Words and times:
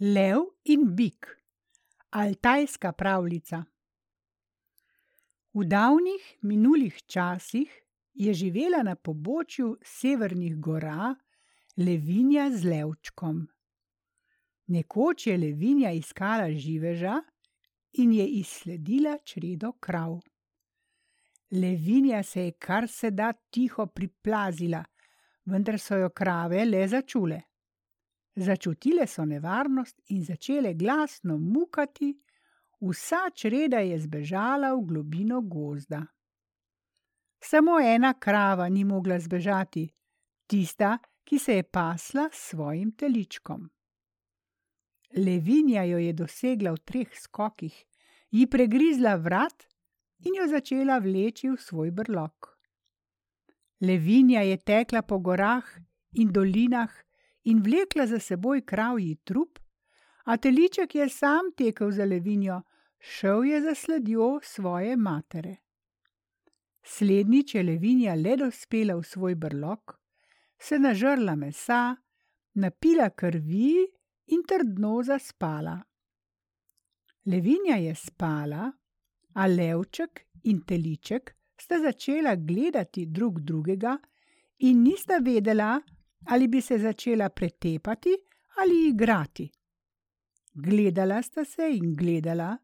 Lev 0.00 0.44
in 0.64 0.94
bik. 0.94 1.26
Altajska 2.10 2.92
pravljica. 2.92 3.64
V 5.54 5.64
davnih 5.66 6.36
minulih 6.42 7.00
časih 7.06 7.72
je 8.14 8.34
živela 8.34 8.82
na 8.82 8.94
pobočju 8.94 9.72
severnih 9.82 10.54
gora 10.56 11.16
levinja 11.76 12.46
z 12.50 12.64
levčkom. 12.64 13.42
Nekoč 14.66 15.26
je 15.26 15.36
levinja 15.38 15.90
iskala 15.90 16.46
živeža 16.50 17.18
in 17.92 18.12
je 18.12 18.26
izsledila 18.26 19.18
čredo 19.24 19.72
krav. 19.72 20.20
Levinja 21.50 22.22
se 22.22 22.44
je 22.44 22.52
kar 22.52 22.88
se 22.88 23.10
da 23.10 23.32
tiho 23.32 23.86
priplazila, 23.86 24.84
vendar 25.44 25.78
so 25.78 25.96
jo 25.96 26.10
krave 26.10 26.64
le 26.64 26.88
začule. 26.88 27.47
Začutile 28.38 29.06
so 29.06 29.24
nevarnost 29.24 30.00
in 30.14 30.24
začele 30.24 30.74
glasno 30.74 31.38
mukati, 31.38 32.12
vsa 32.80 33.30
čreda 33.34 33.80
je 33.82 33.98
zbežala 33.98 34.70
v 34.76 34.84
globino 34.86 35.40
gozda. 35.42 36.04
Samo 37.42 37.80
ena 37.80 38.12
krava 38.14 38.68
ni 38.68 38.84
mogla 38.84 39.18
zbežati, 39.18 39.88
tista, 40.46 40.98
ki 41.24 41.38
se 41.38 41.56
je 41.58 41.62
pasla 41.62 42.28
s 42.32 42.50
svojim 42.50 42.92
teličkom. 42.92 43.66
Levinja 45.16 45.82
jo 45.82 45.98
je 45.98 46.12
dosegla 46.12 46.72
v 46.76 46.84
treh 46.84 47.18
skokih, 47.18 47.74
ji 48.30 48.46
pregrizla 48.46 49.16
vrat 49.16 49.66
in 50.26 50.38
jo 50.38 50.46
začela 50.46 50.98
vleči 51.02 51.50
v 51.50 51.58
svoj 51.58 51.90
brlog. 51.90 52.54
Levinja 53.80 54.46
je 54.46 54.56
tekla 54.56 55.02
po 55.02 55.18
gorah 55.18 55.66
in 56.12 56.30
dolinah 56.32 57.07
in 57.48 57.62
vlekla 57.64 58.06
za 58.06 58.18
seboj 58.18 58.60
kravji 58.60 59.14
trup, 59.24 59.58
a 60.24 60.36
teliček 60.36 60.94
je 60.94 61.08
sam 61.08 61.52
tekel 61.56 61.90
za 61.90 62.04
levinjo, 62.04 62.62
šel 62.98 63.44
je 63.44 63.60
za 63.62 63.74
sledjo 63.74 64.40
svoje 64.42 64.96
matere. 64.96 65.56
Slednjič 66.82 67.54
je 67.54 67.62
levinja 67.62 68.14
le 68.14 68.36
dospela 68.36 68.96
v 68.96 69.02
svoj 69.04 69.34
brlog, 69.34 69.96
se 70.58 70.78
nažrla 70.78 71.34
mesa, 71.36 71.96
napila 72.54 73.10
krvi 73.10 73.86
in 74.26 74.44
trdno 74.48 75.02
zaspala. 75.02 75.78
Levinja 77.26 77.76
je 77.76 77.94
spala, 77.94 78.72
a 79.34 79.46
levček 79.46 80.20
in 80.44 80.62
teliček 80.66 81.34
sta 81.60 81.78
začela 81.80 82.34
gledati 82.36 83.06
drug 83.06 83.40
drugega 83.40 83.98
in 84.58 84.82
nista 84.82 85.18
vedela, 85.22 85.80
ali 86.30 86.48
bi 86.48 86.60
se 86.60 86.78
začela 86.78 87.28
pretepati 87.28 88.16
ali 88.56 88.88
igrati. 88.88 89.50
Gledala 90.52 91.22
sta 91.22 91.44
se 91.44 91.70
in 91.70 91.94
gledala, 91.94 92.56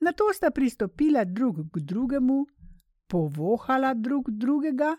nato 0.00 0.32
sta 0.32 0.50
pristopila 0.50 1.24
drug 1.24 1.70
k 1.72 1.80
drugemu, 1.80 2.44
povohala 3.06 3.94
drug 3.94 4.30
drugega 4.30 4.96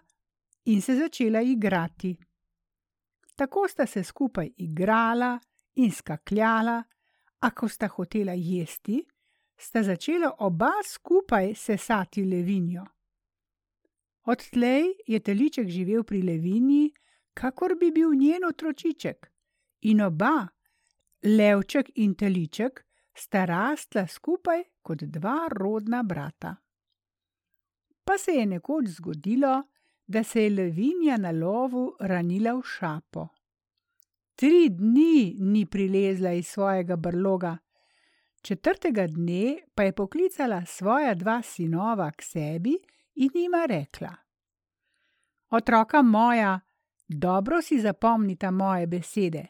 in 0.66 0.82
se 0.82 0.96
začela 0.96 1.42
igrati. 1.42 2.18
Tako 3.36 3.68
sta 3.68 3.86
se 3.86 4.04
skupaj 4.04 4.50
igrala 4.58 5.40
in 5.76 5.92
skakljala, 5.92 6.84
a 7.40 7.52
ko 7.52 7.68
sta 7.68 7.88
hotela 7.88 8.34
jesti, 8.34 9.04
sta 9.58 9.84
začela 9.84 10.32
oba 10.40 10.72
skupaj 10.86 11.54
sesati 11.56 12.23
levinjo. 12.26 12.86
Odtlej 14.26 14.86
je 15.08 15.20
teliček 15.20 15.68
živel 15.70 16.04
pri 16.04 16.22
levinji, 16.22 16.90
kakor 17.36 17.75
bi 17.80 17.91
bil 17.91 18.16
njen 18.16 18.47
otročiček, 18.47 19.28
in 19.81 20.02
oba, 20.02 20.47
levček 21.23 21.92
in 21.95 22.16
teliček, 22.16 22.81
sta 23.14 23.45
rasla 23.45 24.08
skupaj 24.08 24.64
kot 24.81 25.03
dva 25.03 25.47
rodna 25.52 26.03
brata. 26.03 26.55
Pa 28.05 28.17
se 28.17 28.31
je 28.31 28.45
nekoč 28.45 28.86
zgodilo, 28.98 29.64
da 30.08 30.23
se 30.23 30.43
je 30.43 30.49
levinja 30.49 31.17
na 31.17 31.32
lovu 31.32 31.95
ranila 31.99 32.54
v 32.54 32.61
šapo. 32.64 33.27
Tri 34.36 34.70
dni 34.70 35.36
ni 35.39 35.65
prilezla 35.65 36.31
iz 36.31 36.48
svojega 36.48 36.95
brloga, 36.95 37.58
četrtega 38.42 39.08
dne 39.08 39.58
pa 39.76 39.83
je 39.83 39.95
poklicala 39.95 40.65
svoja 40.65 41.14
dva 41.14 41.42
sinova 41.42 42.11
k 42.11 42.21
sebi 42.21 42.77
in 43.15 43.30
jima 43.33 43.65
rekla: 43.65 44.15
Otroka 45.49 46.02
moja, 46.02 46.60
Dobro 47.08 47.61
si 47.61 47.80
zapomnita 47.80 48.52
moje 48.52 48.88
besede. 48.88 49.48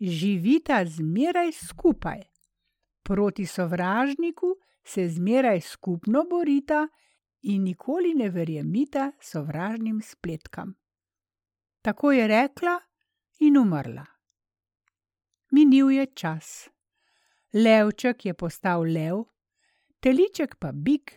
Živita 0.00 0.84
zmeraj 0.84 1.52
skupaj. 1.52 2.22
Proti 3.02 3.46
sovražniku 3.46 4.56
se 4.84 5.08
zmeraj 5.08 5.60
skupno 5.60 6.24
borita 6.30 6.88
in 7.42 7.62
nikoli 7.62 8.14
ne 8.14 8.30
verjemita 8.30 9.12
sovražnim 9.20 10.00
spletkam. 10.02 10.74
Tako 11.82 12.12
je 12.12 12.28
rekla 12.28 12.80
in 13.40 13.58
umrla. 13.58 14.06
Minil 15.50 15.90
je 15.90 16.06
čas. 16.06 16.68
Levček 17.52 18.26
je 18.26 18.34
postal 18.34 18.82
lev, 18.82 19.24
teliček 20.00 20.56
pa 20.58 20.72
bik, 20.72 21.12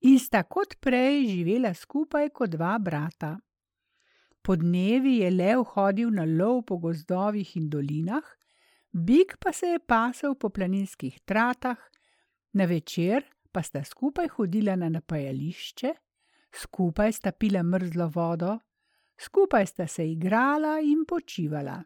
in 0.00 0.18
sta 0.18 0.42
kot 0.42 0.76
prej 0.80 1.26
živela 1.26 1.74
skupaj 1.74 2.28
kot 2.30 2.50
dva 2.50 2.78
brata. 2.78 3.38
Podnevi 4.42 5.18
je 5.18 5.30
lev 5.30 5.64
hodil 5.74 6.10
na 6.10 6.24
lov 6.24 6.62
po 6.66 6.78
gozdovih 6.78 7.56
in 7.56 7.68
dolinah, 7.68 8.24
bik 8.92 9.36
pa 9.40 9.52
se 9.52 9.66
je 9.66 9.78
pasel 9.78 10.34
po 10.34 10.48
planinskih 10.48 11.20
tratah, 11.24 11.78
na 12.52 12.64
večer 12.64 13.24
pa 13.52 13.62
sta 13.62 13.84
skupaj 13.84 14.28
hodila 14.28 14.76
na 14.76 14.88
napajališče, 14.88 15.92
skupaj 16.54 17.12
sta 17.12 17.32
pila 17.32 17.62
mrzlo 17.62 18.08
vodo, 18.14 18.58
skupaj 19.20 19.66
sta 19.66 19.86
se 19.86 20.10
igrala 20.10 20.78
in 20.80 21.04
počivala. 21.08 21.82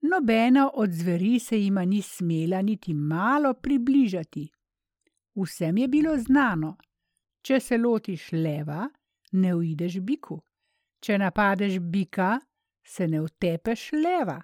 Nobena 0.00 0.70
od 0.74 0.90
zveri 0.90 1.38
se 1.38 1.58
jima 1.58 1.84
ni 1.84 2.02
smela 2.02 2.62
niti 2.62 2.94
malo 2.94 3.54
približati. 3.54 4.48
Vsem 5.34 5.78
je 5.78 5.88
bilo 5.88 6.16
znano, 6.18 6.76
če 7.42 7.60
se 7.60 7.78
lotiš 7.78 8.32
leva, 8.32 8.88
ne 9.32 9.54
uideš 9.54 10.00
biku. 10.00 10.40
Če 11.00 11.18
napadeš 11.18 11.78
bika, 11.78 12.38
se 12.84 13.06
ne 13.08 13.20
utepeš 13.20 13.90
leva. 13.92 14.40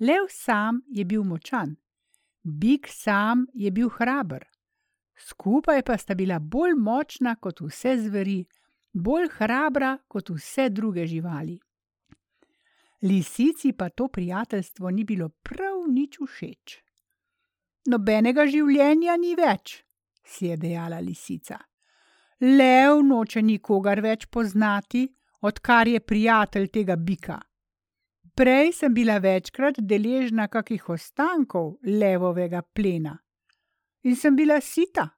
Lev 0.00 0.28
sam 0.30 0.82
je 0.88 1.04
bil 1.04 1.24
močan, 1.26 1.74
bik 2.42 2.86
sam 2.88 3.46
je 3.54 3.70
bil 3.74 3.88
hraber, 3.90 4.44
skupaj 5.18 5.82
pa 5.82 5.96
sta 5.98 6.14
bila 6.14 6.38
bolj 6.38 6.76
močna 6.78 7.34
kot 7.36 7.60
vse 7.60 7.96
zveri, 8.04 8.44
bolj 8.92 9.26
hrabra 9.38 9.96
kot 10.08 10.30
vse 10.30 10.68
druge 10.70 11.06
živali. 11.06 11.58
Lisici 13.02 13.72
pa 13.72 13.88
to 13.88 14.08
prijateljstvo 14.08 14.90
ni 14.90 15.04
bilo 15.04 15.28
prav 15.28 15.82
nič 15.88 16.18
všeč. 16.18 16.78
Nobenega 17.86 18.46
življenja 18.46 19.16
ni 19.16 19.34
več, 19.38 19.82
si 20.24 20.50
je 20.50 20.56
dejala 20.56 20.98
lisica. 21.00 21.58
Lev 22.40 23.02
noče 23.02 23.42
nikogar 23.42 24.00
več 24.00 24.26
poznati, 24.26 25.08
odkar 25.40 25.88
je 25.88 26.00
prijatelj 26.00 26.68
tega 26.68 26.96
bika. 26.96 27.38
Prej 28.34 28.72
sem 28.72 28.94
bila 28.94 29.18
večkrat 29.18 29.80
deležna 29.80 30.46
kakih 30.48 30.88
ostankov 30.88 31.78
levovega 31.82 32.62
plena 32.62 33.18
in 34.02 34.16
sem 34.16 34.36
bila 34.36 34.60
sita. 34.60 35.08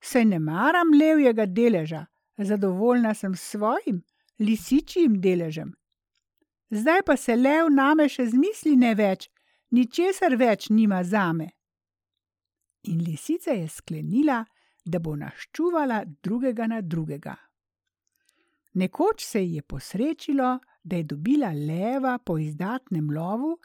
Se 0.00 0.24
ne 0.24 0.38
maram 0.38 0.92
levjega 0.92 1.46
deleža, 1.46 2.04
zadovoljna 2.38 3.14
sem 3.14 3.34
s 3.34 3.40
svojim 3.40 4.02
lisičjim 4.38 5.20
deležem. 5.20 5.72
Zdaj 6.70 7.02
pa 7.06 7.16
se 7.16 7.36
lev 7.36 7.70
name 7.70 8.08
še 8.08 8.26
zmisli 8.26 8.76
ne 8.76 8.94
več, 8.94 9.30
ničesar 9.70 10.36
več 10.36 10.68
nima 10.70 11.02
zame. 11.04 11.48
In 12.86 13.00
lisica 13.02 13.54
je 13.56 13.68
sklenila, 13.68 14.44
da 14.86 14.98
bo 14.98 15.16
naščuvala 15.16 16.04
drugega 16.22 16.66
na 16.66 16.80
drugega. 16.80 17.34
Nekoč 18.74 19.24
se 19.24 19.44
ji 19.44 19.54
je 19.54 19.62
posrečilo, 19.62 20.58
da 20.82 20.96
je 20.96 21.02
dobila 21.02 21.50
leva 21.52 22.18
po 22.18 22.38
izdatnem 22.38 23.10
lovu 23.10 23.58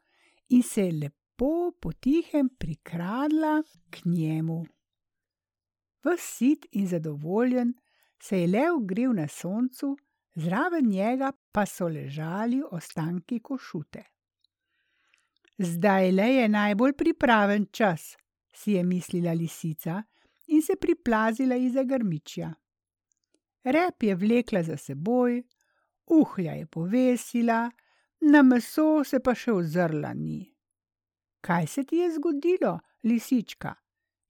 in 0.50 0.64
se 0.64 0.86
je 0.86 0.92
lepo 0.92 1.72
potihem 1.82 2.50
prikradla 2.60 3.64
k 3.90 4.06
njemu. 4.06 4.66
Ves 6.04 6.22
sit 6.38 6.66
in 6.72 6.88
zadovoljen 6.88 7.74
se 8.22 8.42
je 8.42 8.48
lev 8.48 8.80
grel 8.82 9.14
na 9.14 9.28
soncu, 9.28 9.98
zraven 10.36 10.90
njega 10.90 11.32
pa 11.52 11.66
so 11.66 11.88
ležali 11.88 12.64
ostanki 12.72 13.40
košute. 13.40 14.04
Zdaj 15.58 16.12
le 16.12 16.28
je 16.34 16.50
najbolj 16.50 16.94
pripraven 16.94 17.66
čas, 17.72 18.18
si 18.54 18.72
je 18.72 18.84
mislila 18.84 19.34
lisica 19.34 20.04
in 20.52 20.62
se 20.62 20.76
priplazila 20.76 21.56
iza 21.56 21.84
grmičja. 21.84 22.54
Rep 23.64 24.04
je 24.04 24.16
vlekla 24.16 24.64
za 24.64 24.78
seboj, 24.78 25.44
uhlja 26.08 26.54
je 26.54 26.66
povesila, 26.66 27.72
na 28.22 28.42
meso 28.42 29.04
se 29.04 29.20
pa 29.20 29.36
še 29.36 29.54
ozrla 29.54 30.14
ni. 30.14 30.42
Kaj 31.42 31.68
se 31.68 31.84
ti 31.84 32.02
je 32.02 32.12
zgodilo, 32.18 32.80
lisička? 33.04 33.76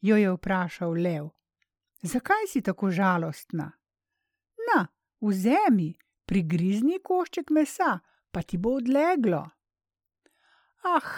jo 0.01 0.17
je 0.17 0.31
vprašal 0.31 0.93
lev. 0.93 1.29
Zakaj 2.01 2.47
si 2.47 2.61
tako 2.61 2.89
žalostna? 2.91 3.71
Na, 4.69 4.87
vzemi, 5.21 5.93
prigrizni 6.25 6.99
košček 7.03 7.49
mesa, 7.49 7.99
pa 8.31 8.41
ti 8.41 8.57
bo 8.57 8.77
odleglo. 8.79 9.43
Ah, 10.83 11.11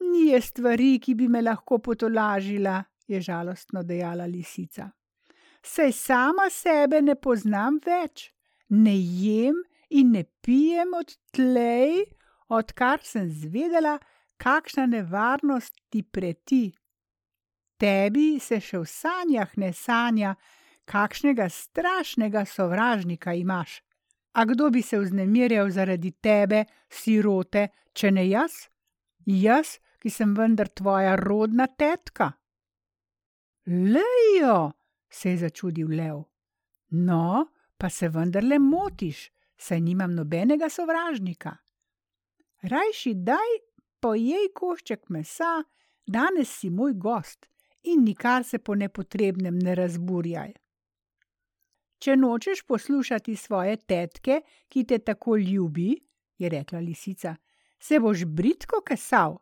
ni 0.00 0.28
je 0.30 0.40
stvari, 0.40 0.98
ki 1.02 1.14
bi 1.14 1.28
me 1.28 1.42
lahko 1.42 1.78
potolažila, 1.78 2.82
je 3.10 3.20
žalostno 3.20 3.82
dejala 3.82 4.26
lisica. 4.26 4.90
Sej 5.62 5.92
sama 5.92 6.48
sebe 6.50 7.02
ne 7.02 7.14
poznam 7.14 7.80
več, 7.84 8.30
ne 8.70 8.94
jem 8.96 9.58
in 9.90 10.12
ne 10.14 10.24
pijem 10.42 10.94
od 10.94 11.12
tlej, 11.34 12.06
odkar 12.48 13.02
sem 13.04 13.28
zvedela, 13.28 13.98
kakšna 14.40 14.86
nevarnost 14.86 15.76
ti 15.90 16.02
preti. 16.02 16.70
Tebi 17.80 18.40
se 18.40 18.60
še 18.60 18.80
v 18.80 18.88
sanjah 18.88 19.52
ne 19.60 19.72
sanja, 19.76 20.34
kakšnega 20.88 21.48
strašnega 21.48 22.44
sovražnika 22.44 23.34
imaš. 23.36 23.80
A 24.32 24.44
kdo 24.44 24.70
bi 24.70 24.82
se 24.82 24.98
vznemirjal 24.98 25.70
zaradi 25.70 26.12
tebe, 26.22 26.64
sirote, 26.88 27.68
če 27.92 28.10
ne 28.14 28.26
jaz? 28.28 28.68
Jaz, 29.26 29.78
ki 30.00 30.10
sem 30.10 30.34
vendar 30.34 30.68
tvoja 30.68 31.16
rodna 31.18 31.66
tetka. 31.66 32.32
Lejo, 33.70 34.72
se 35.10 35.30
je 35.30 35.36
začudil 35.36 35.88
lev. 35.96 36.24
No, 36.90 37.46
pa 37.78 37.88
se 37.88 38.08
vendarle 38.08 38.58
motiš, 38.58 39.30
saj 39.56 39.80
nimam 39.80 40.14
nobenega 40.14 40.68
sovražnika. 40.68 41.52
Rajši 42.62 43.14
daj 43.14 43.52
pojej 44.00 44.48
košček 44.54 45.08
mesa, 45.08 45.62
danes 46.06 46.50
si 46.50 46.70
moj 46.70 46.96
gost 46.98 47.46
in 47.82 48.02
nikar 48.04 48.44
se 48.44 48.58
po 48.58 48.74
nepotrebnem 48.74 49.58
ne 49.58 49.74
razburjaj. 49.74 50.52
Če 51.98 52.16
nočeš 52.16 52.64
poslušati 52.66 53.36
svoje 53.36 53.76
tetke, 53.76 54.40
ki 54.68 54.84
te 54.84 54.98
tako 54.98 55.36
ljubi, 55.36 55.94
je 56.38 56.48
rekla 56.48 56.80
lisica, 56.80 57.36
se 57.78 58.00
boš 58.00 58.24
britko 58.24 58.82
kesal, 58.82 59.38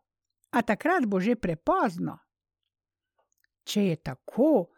a 0.51 0.63
takrat 0.63 1.07
bo 1.07 1.21
že 1.21 1.37
prepozno. 1.37 2.19
Če 3.69 3.83
je 3.91 3.97
tako, 4.01 4.71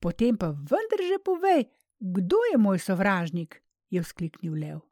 potem 0.00 0.36
pa 0.36 0.50
vendar 0.52 1.00
že 1.00 1.18
povej, 1.24 1.64
kdo 1.98 2.36
je 2.52 2.58
moj 2.60 2.78
sovražnik, 2.78 3.62
je 3.88 4.02
vzkliknil 4.04 4.58
lev. 4.58 4.82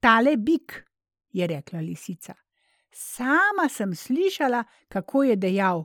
Tale 0.00 0.36
bik, 0.36 0.78
je 1.32 1.46
rekla 1.46 1.80
lisica. 1.84 2.34
Sama 2.92 3.68
sem 3.68 3.94
slišala, 3.94 4.64
kako 4.88 5.22
je 5.28 5.36
dejal: 5.36 5.84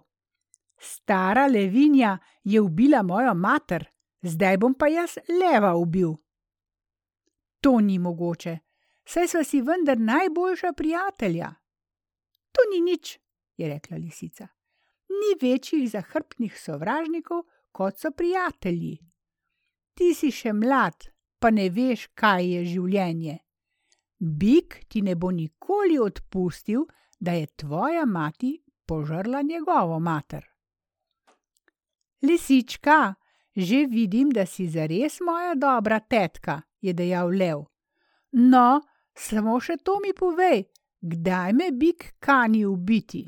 Stara 0.79 1.47
levinja 1.47 2.17
je 2.43 2.61
ubila 2.61 3.03
mojo 3.03 3.33
mater 3.33 3.87
zdaj 4.21 4.57
bom 4.57 4.73
pa 4.73 4.87
jaz 4.87 5.17
leva 5.29 5.75
ubil. 5.75 6.15
To 7.61 7.79
ni 7.81 7.99
mogoče, 7.99 8.57
saj 9.05 9.27
smo 9.27 9.43
si 9.43 9.61
vendar 9.61 9.99
najboljša 9.99 10.73
prijatelja. 10.73 11.53
To 12.51 12.61
ni 12.71 12.81
nič, 12.91 13.19
je 13.57 13.69
rekla 13.69 13.97
lisica. 13.97 14.47
Ni 15.09 15.35
večjih 15.41 15.89
zahrbtnih 15.91 16.59
sovražnikov, 16.59 17.43
kot 17.71 17.99
so 17.99 18.11
prijatelji. 18.11 18.97
Ti 19.97 20.13
si 20.13 20.31
še 20.31 20.53
mlad, 20.53 21.09
pa 21.39 21.51
ne 21.51 21.69
veš, 21.69 22.07
kaj 22.13 22.45
je 22.45 22.65
življenje. 22.65 23.37
Bik 24.19 24.83
ti 24.89 25.01
ne 25.01 25.15
bo 25.15 25.31
nikoli 25.31 25.99
odpustil, 25.99 26.85
da 27.19 27.33
je 27.33 27.47
tvoja 27.47 28.05
mati 28.05 28.57
požrla 28.85 29.41
njegovo 29.41 29.99
mater. 29.99 30.43
Lisička, 32.21 33.15
Že 33.57 33.85
vidim, 33.89 34.29
da 34.29 34.45
si 34.45 34.67
zares 34.69 35.17
moja 35.19 35.55
dobra 35.55 35.99
tetka, 35.99 36.61
je 36.81 36.93
dejal 36.93 37.33
lev. 37.33 37.63
No, 38.31 38.81
samo 39.17 39.57
še 39.59 39.79
to 39.81 39.97
mi 39.97 40.13
povej, 40.13 40.67
kdaj 41.01 41.55
me 41.57 41.71
bik 41.73 42.05
kani 42.21 42.61
ubiti? 42.69 43.23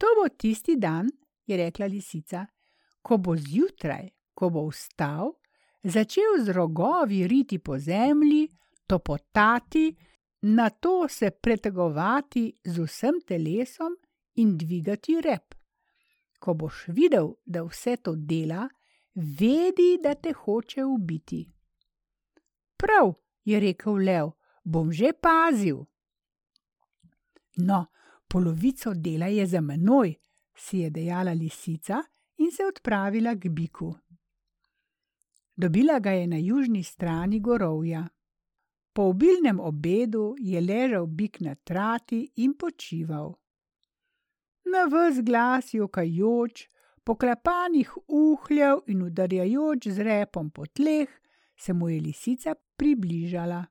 To 0.00 0.14
bo 0.16 0.28
tisti 0.32 0.78
dan, 0.80 1.10
je 1.46 1.56
rekla 1.56 1.86
lisica, 1.86 2.46
ko 3.02 3.18
bo 3.18 3.36
zjutraj, 3.36 4.08
ko 4.34 4.48
bo 4.50 4.64
vstal, 4.70 5.34
začel 5.82 6.40
z 6.44 6.54
rogovi 6.56 7.26
riti 7.28 7.58
po 7.58 7.78
zemlji, 7.78 8.48
topotati, 8.86 9.90
na 10.42 10.70
to 10.70 11.08
se 11.08 11.30
pretegovati 11.30 12.60
z 12.64 12.78
vsem 12.80 13.20
telesom 13.26 13.96
in 14.34 14.56
dvigati 14.56 15.20
rep. 15.20 15.54
Ko 16.40 16.54
boš 16.54 16.86
videl, 16.88 17.34
da 17.44 17.62
vse 17.62 17.96
to 17.96 18.14
dela, 18.16 18.68
vedi, 19.14 19.98
da 20.02 20.14
te 20.14 20.32
hoče 20.32 20.84
ubiti. 20.84 21.44
Prav, 22.76 23.12
je 23.44 23.60
rekel 23.60 24.00
lev, 24.00 24.32
bom 24.64 24.92
že 24.92 25.12
pazil. 25.12 25.84
No, 27.56 27.89
polovico 28.30 28.94
dela 28.94 29.26
je 29.26 29.46
za 29.46 29.60
menoj, 29.60 30.14
si 30.54 30.78
je 30.78 30.90
dejala 30.90 31.32
lisica 31.32 32.02
in 32.36 32.50
se 32.50 32.64
odpravila 32.64 33.34
k 33.34 33.48
biku. 33.48 33.94
Dobila 35.56 35.98
ga 35.98 36.10
je 36.10 36.26
na 36.26 36.36
južni 36.36 36.82
strani 36.84 37.40
gorovja. 37.40 38.08
Po 38.92 39.02
obilnem 39.02 39.60
obedu 39.60 40.34
je 40.38 40.60
ležal 40.60 41.06
bik 41.06 41.40
na 41.40 41.54
trati 41.54 42.32
in 42.36 42.54
počival. 42.54 43.34
Na 44.64 44.86
vse 44.86 45.22
glas 45.22 45.74
jokajoč, 45.74 46.68
poklepanih 47.04 47.92
uhljev 48.08 48.82
in 48.86 49.02
udarjajoč 49.02 49.88
z 49.88 49.98
repom 50.02 50.50
po 50.50 50.66
tleh, 50.66 51.08
se 51.56 51.72
mu 51.72 51.88
je 51.88 52.00
lisica 52.00 52.54
približala. 52.76 53.64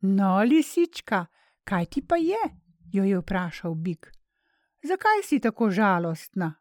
No, 0.00 0.42
lisička, 0.42 1.26
kaj 1.64 1.86
ti 1.86 2.02
pa 2.02 2.16
je? 2.16 2.65
Jo 2.92 3.04
je 3.04 3.18
vprašal 3.18 3.74
bik. 3.74 4.12
Zakaj 4.82 5.22
si 5.22 5.40
tako 5.40 5.70
žalostna? 5.70 6.54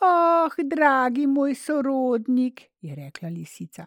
Oh, 0.00 0.52
dragi 0.64 1.26
moj 1.26 1.54
sorodnik, 1.54 2.62
je 2.80 2.94
rekla 2.94 3.28
lisica. 3.28 3.86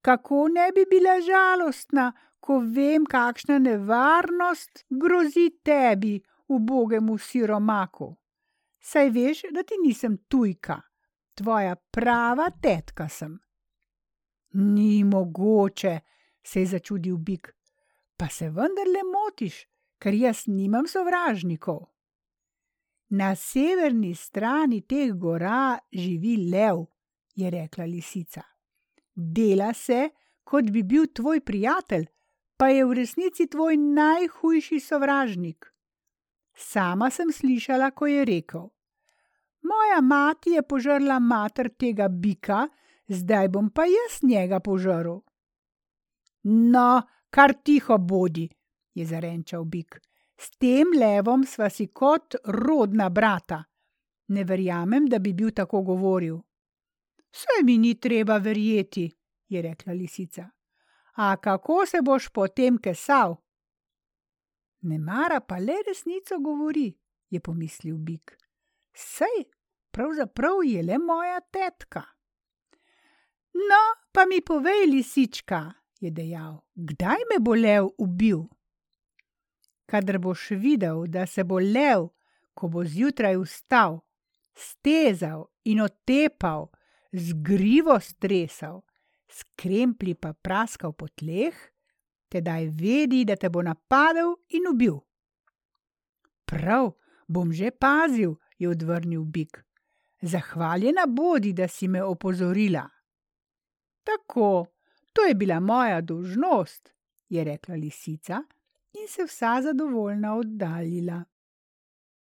Kako 0.00 0.48
ne 0.48 0.70
bi 0.74 0.84
bila 0.90 1.20
žalostna, 1.20 2.12
ko 2.40 2.58
vem, 2.58 3.06
kakšna 3.06 3.58
nevarnost 3.58 4.84
grozi 4.90 5.50
tebi, 5.62 6.20
ubogemu 6.48 7.18
siromaku 7.18 8.16
saj 8.88 9.10
veš, 9.10 9.42
da 9.52 9.62
ti 9.62 9.74
nisem 9.84 10.16
tujka, 10.28 10.80
tvoja 11.34 11.76
prava 11.76 12.50
tetka 12.62 13.08
sem. 13.08 13.38
Ni 14.52 15.04
mogoče, 15.04 16.00
se 16.42 16.60
je 16.60 16.66
začudil 16.66 17.16
bik, 17.16 17.52
pa 18.16 18.28
se 18.28 18.48
vendarle 18.48 19.02
motiš, 19.12 19.66
ker 19.98 20.14
jaz 20.14 20.46
nimam 20.46 20.86
sovražnikov. 20.86 21.86
Na 23.10 23.34
severni 23.34 24.14
strani 24.14 24.82
teh 24.82 25.12
gora 25.16 25.78
živi 25.92 26.36
lev, 26.50 26.84
je 27.34 27.50
rekla 27.50 27.84
lisica. 27.84 28.42
Dela 29.14 29.72
se, 29.74 30.10
kot 30.44 30.70
bi 30.70 30.82
bil 30.82 31.06
tvoj 31.14 31.40
prijatelj, 31.40 32.06
pa 32.56 32.68
je 32.68 32.84
v 32.84 32.92
resnici 32.92 33.46
tvoj 33.46 33.76
najhujši 33.76 34.80
sovražnik. 34.80 35.72
Sama 36.54 37.10
sem 37.10 37.32
slišala, 37.32 37.90
ko 37.90 38.06
je 38.06 38.24
rekel: 38.24 38.68
Moja 39.62 40.00
mati 40.00 40.50
je 40.50 40.62
požrla 40.62 41.18
mater 41.18 41.70
tega 41.78 42.08
bika, 42.08 42.68
zdaj 43.08 43.48
bom 43.48 43.70
pa 43.70 43.86
jaz 43.86 44.22
njega 44.22 44.60
požrl. 44.60 45.20
No, 46.44 47.02
kar 47.30 47.54
tiho 47.64 47.98
bodi, 47.98 48.48
je 48.94 49.06
zarenčal 49.06 49.64
bik. 49.64 50.00
S 50.38 50.50
tem 50.58 50.92
levom 50.94 51.44
sva 51.44 51.70
si 51.70 51.88
kot 51.88 52.34
rodna 52.44 53.08
brata. 53.10 53.64
Ne 54.28 54.44
verjamem, 54.44 55.08
da 55.08 55.18
bi 55.18 55.32
bil 55.32 55.50
tako 55.50 55.82
govoril. 55.82 56.38
Vse 57.32 57.62
mi 57.64 57.78
ni 57.78 57.94
treba 58.00 58.38
verjeti, 58.38 59.08
je 59.48 59.62
rekla 59.62 59.92
lisica. 59.92 60.48
A 61.14 61.36
kako 61.36 61.86
se 61.86 62.02
boš 62.02 62.28
potem 62.28 62.78
kesal? 62.78 63.36
Ne 64.80 64.98
mara 64.98 65.40
pa 65.40 65.58
le 65.58 65.82
resnico 65.86 66.38
govori, 66.38 66.92
je 67.30 67.40
pomislil 67.40 67.96
Bik. 67.98 68.36
Sej, 68.94 69.44
pravzaprav 69.90 70.62
je 70.64 70.82
le 70.82 70.98
moja 70.98 71.40
tetka. 71.40 72.02
No, 73.54 73.82
pa 74.12 74.26
mi 74.26 74.40
povej, 74.40 74.86
lisička, 74.86 75.72
je 76.00 76.10
dejal, 76.10 76.60
kdaj 76.74 77.26
me 77.30 77.40
bo 77.42 77.54
lev 77.54 77.90
ubil? 77.98 78.46
Kadar 79.88 80.18
boš 80.20 80.50
videl, 80.50 81.06
da 81.08 81.26
se 81.26 81.44
bo 81.44 81.58
lev, 81.58 82.10
ko 82.54 82.68
bo 82.68 82.84
zjutraj 82.84 83.38
vstal, 83.40 84.00
stezal 84.52 85.46
in 85.64 85.80
otepal, 85.80 86.68
zgrivo 87.12 87.96
stresal, 88.00 88.82
skrempli 89.32 90.12
pa 90.14 90.34
praskal 90.36 90.92
po 90.92 91.08
tleh, 91.08 91.56
tedaj 92.28 92.68
vedi, 92.76 93.24
da 93.24 93.36
te 93.36 93.48
bo 93.48 93.64
napadel 93.64 94.34
in 94.52 94.68
ubil. 94.68 95.00
Prav, 96.44 96.92
Bom 97.28 97.52
že 97.52 97.70
pazil, 97.70 98.40
je 98.56 98.68
odvrnil 98.68 99.24
bik. 99.24 99.60
Zahvaljena 100.22 101.04
bodi, 101.06 101.52
da 101.52 101.68
si 101.68 101.88
me 101.88 102.02
opozorila. 102.02 102.88
Tako, 104.04 104.66
to 105.12 105.28
je 105.28 105.34
bila 105.34 105.60
moja 105.60 106.00
dolžnost, 106.00 106.88
je 107.28 107.44
rekla 107.44 107.74
lisica 107.74 108.42
in 108.92 109.08
se 109.08 109.24
vsa 109.24 109.62
zadovoljna 109.62 110.34
oddaljila. 110.36 111.24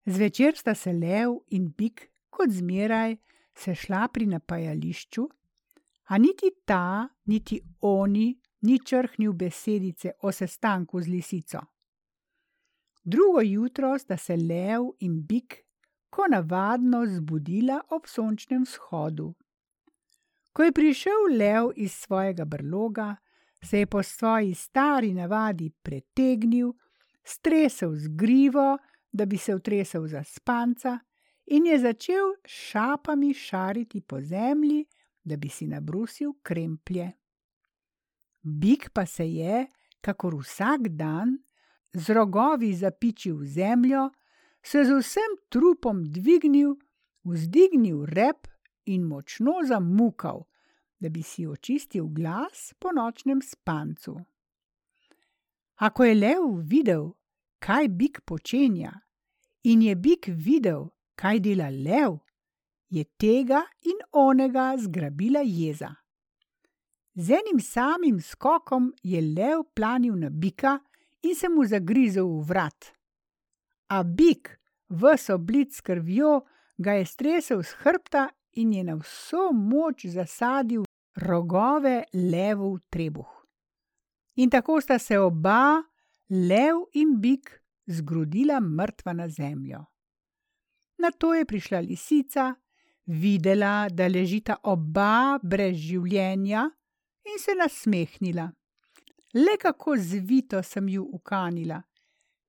Zvečer 0.07 0.57
sta 0.57 0.75
se 0.75 0.93
lev 0.93 1.31
in 1.51 1.73
bik, 1.79 2.11
kot 2.31 2.51
zmeraj, 2.51 3.17
sešla 3.55 4.09
pri 4.09 4.27
napajališču, 4.27 5.29
a 6.05 6.19
niti 6.19 6.51
ta, 6.65 7.09
niti 7.25 7.61
oni 7.81 8.41
ni 8.61 8.79
črhnil 8.87 9.33
besedice 9.33 10.13
o 10.23 10.33
sestanku 10.33 11.01
z 11.01 11.09
lisico. 11.09 11.61
Drugo 13.05 13.41
jutro 13.41 13.99
sta 13.99 14.17
se 14.17 14.37
lev 14.37 14.83
in 15.01 15.23
bik, 15.27 15.57
ko 16.11 16.27
navadno, 16.31 17.07
zbudila 17.07 17.81
ob 17.91 18.07
sončnem 18.07 18.63
vzhodu. 18.63 19.35
Ko 20.53 20.63
je 20.63 20.73
prišel 20.73 21.29
lev 21.39 21.73
iz 21.77 21.93
svojega 21.93 22.45
brloga, 22.45 23.17
se 23.64 23.78
je 23.78 23.87
po 23.87 24.02
svoji 24.02 24.54
stari 24.54 25.14
navadi 25.14 25.71
pretegnil, 25.83 26.73
stresel 27.25 27.94
z 27.94 28.09
grivo, 28.09 28.78
da 29.12 29.26
bi 29.26 29.38
se 29.38 29.54
utresel 29.54 30.06
za 30.06 30.25
spanca, 30.25 30.99
in 31.47 31.66
je 31.66 31.78
začel 31.78 32.35
šapami 32.44 33.35
šariti 33.35 34.00
po 34.00 34.21
zemlji, 34.21 34.85
da 35.25 35.37
bi 35.37 35.49
si 35.49 35.66
nabrusil 35.66 36.33
kremplje. 36.42 37.12
Bik 38.42 38.90
pa 38.92 39.06
se 39.06 39.28
je, 39.28 39.66
kakor 40.00 40.35
vsak 40.35 40.88
dan, 40.88 41.38
z 41.92 42.11
rogovi 42.11 42.75
zapičil 42.75 43.37
v 43.37 43.47
zemljo, 43.47 44.11
se 44.62 44.85
z 44.85 44.99
vsem 44.99 45.37
trupom 45.49 46.04
dvignil, 46.04 46.76
vzdignil 47.25 48.04
rep 48.04 48.49
in 48.85 49.02
močno 49.02 49.62
zamukal, 49.68 50.44
da 50.99 51.09
bi 51.09 51.23
si 51.23 51.47
očistil 51.47 52.07
glas 52.07 52.75
po 52.79 52.93
nočnem 52.93 53.43
spancu. 53.43 54.17
A 55.75 55.91
ko 55.91 56.05
je 56.05 56.15
lev 56.15 56.43
videl, 56.63 57.11
kaj 57.59 57.89
bik 57.89 58.21
počenja, 58.25 58.93
in 59.65 59.83
je 59.83 59.95
bik 59.97 60.29
videl, 60.29 60.89
kaj 61.17 61.41
dela 61.41 61.71
lev, 61.71 62.19
je 62.89 63.05
tega 63.19 63.65
in 63.83 63.99
onega 64.13 64.75
zgrabila 64.79 65.43
jeza. 65.45 65.95
Z 67.15 67.31
enim 67.31 67.61
samim 67.61 68.21
skokom 68.21 68.93
je 69.03 69.21
lev 69.21 69.63
planil 69.75 70.17
na 70.19 70.31
bika 70.31 70.79
in 71.23 71.35
se 71.35 71.49
mu 71.49 71.65
zagrizel 71.67 72.27
v 72.27 72.43
vrat. 72.49 72.91
A 73.89 74.03
bik, 74.03 74.51
ves 74.89 75.31
oblit 75.31 75.75
s 75.75 75.81
krvjo, 75.81 76.41
ga 76.79 76.99
je 76.99 77.07
stresel 77.07 77.63
z 77.63 77.75
hrbta 77.83 78.29
in 78.57 78.73
je 78.73 78.85
na 78.85 78.95
vso 78.97 79.53
moč 79.53 80.07
zasadil 80.07 80.85
rogove 81.17 82.05
levu 82.13 82.75
v 82.75 82.81
trebuh. 82.91 83.33
In 84.37 84.51
tako 84.51 84.81
sta 84.81 84.99
se 84.99 85.19
oba, 85.19 85.83
lev 86.31 86.89
in 86.93 87.21
bik, 87.21 87.51
zgrudila 87.87 88.61
mrtva 88.61 89.13
na 89.13 89.29
zemljo. 89.29 89.85
Na 90.99 91.11
to 91.11 91.35
je 91.35 91.45
prišla 91.45 91.81
lisica, 91.81 92.55
videla, 93.07 93.89
da 93.91 94.09
ležita 94.09 94.57
oba 94.63 95.39
brez 95.43 95.77
življenja, 95.77 96.69
in 97.25 97.39
se 97.39 97.55
nasmehnila. 97.55 98.51
Le 99.35 99.57
kako 99.61 99.97
zvito 99.97 100.63
sem 100.63 100.89
ju 100.89 101.05
ukanila. 101.13 101.83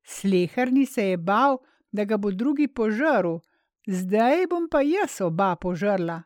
Sleherni 0.06 0.86
se 0.86 1.10
je 1.10 1.18
bal, 1.18 1.58
da 1.92 2.06
ga 2.06 2.18
bo 2.18 2.32
drugi 2.32 2.68
požrl, 2.68 3.40
zdaj 3.88 4.48
bom 4.50 4.70
pa 4.70 4.82
jaz 4.82 5.22
oba 5.22 5.56
požrla. 5.56 6.24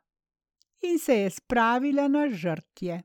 In 0.82 1.00
se 1.00 1.16
je 1.16 1.30
spravila 1.30 2.08
na 2.08 2.30
žrtje. 2.30 3.04